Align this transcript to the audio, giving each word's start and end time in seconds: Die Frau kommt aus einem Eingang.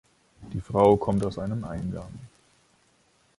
Die 0.51 0.61
Frau 0.61 0.97
kommt 0.97 1.23
aus 1.23 1.37
einem 1.37 1.63
Eingang. 1.63 2.09